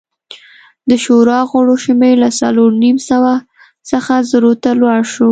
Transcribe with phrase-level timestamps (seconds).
[0.89, 3.33] د شورا غړو شمېر له څلور نیم سوه
[3.89, 5.29] څخه زرو ته لوړ شو